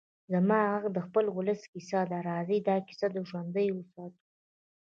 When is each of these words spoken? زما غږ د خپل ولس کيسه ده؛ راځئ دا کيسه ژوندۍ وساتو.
زما 0.33 0.59
غږ 0.71 0.83
د 0.93 0.97
خپل 1.07 1.25
ولس 1.37 1.61
کيسه 1.71 1.99
ده؛ 2.11 2.17
راځئ 2.29 2.59
دا 2.67 2.75
کيسه 2.87 3.07
ژوندۍ 3.29 3.67
وساتو. 3.71 4.21